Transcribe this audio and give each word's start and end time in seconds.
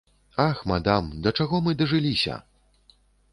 Ах, 0.45 0.63
мадам, 0.71 1.11
да 1.27 1.33
чаго 1.41 1.61
мы 1.67 1.77
дажыліся?! 1.83 2.39